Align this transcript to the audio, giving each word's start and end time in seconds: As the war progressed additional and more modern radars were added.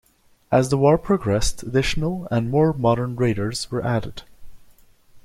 As 0.51 0.69
the 0.69 0.79
war 0.79 0.97
progressed 0.97 1.61
additional 1.61 2.27
and 2.31 2.49
more 2.49 2.73
modern 2.73 3.15
radars 3.15 3.69
were 3.69 3.85
added. 3.85 4.23